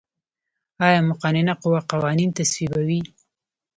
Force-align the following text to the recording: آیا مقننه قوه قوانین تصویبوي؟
آیا 0.85 0.99
مقننه 1.09 1.53
قوه 1.61 1.79
قوانین 1.91 2.29
تصویبوي؟ 2.37 3.01